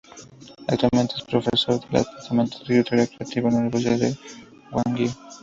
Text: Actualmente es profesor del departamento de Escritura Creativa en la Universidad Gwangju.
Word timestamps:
Actualmente 0.67 1.13
es 1.15 1.21
profesor 1.21 1.79
del 1.79 2.01
departamento 2.01 2.57
de 2.63 2.79
Escritura 2.79 3.05
Creativa 3.05 3.49
en 3.49 3.53
la 3.53 3.61
Universidad 3.61 4.11
Gwangju. 4.71 5.11